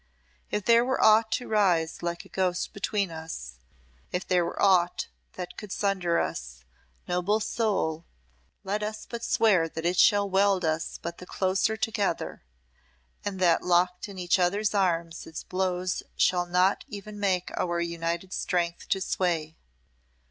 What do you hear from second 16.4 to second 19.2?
not even make our united strength to